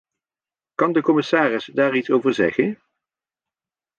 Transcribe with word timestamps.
Kan 0.75 0.91
de 0.93 1.01
commissaris 1.01 1.65
daar 1.65 1.95
iets 1.95 2.09
over 2.11 2.33
zeggen? 2.33 2.79